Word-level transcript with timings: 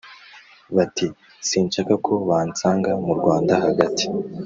bati: 0.75 1.07
“sinshaka 1.47 1.93
ko 2.05 2.13
bansanga 2.27 2.91
mu 3.05 3.13
rwanda 3.19 3.53
hagati 3.65 4.05